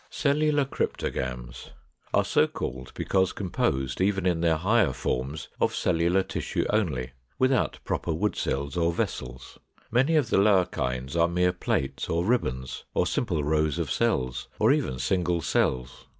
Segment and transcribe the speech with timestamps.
[0.09, 0.09] ]497.
[0.17, 1.69] =Cellular Cryptogams=
[2.13, 7.11] (483) are so called because composed, even in their higher forms, of cellular tissue only,
[7.37, 9.59] without proper wood cells or vessels.
[9.91, 14.47] Many of the lower kinds are mere plates, or ribbons, or simple rows of cells,
[14.57, 16.07] or even single cells.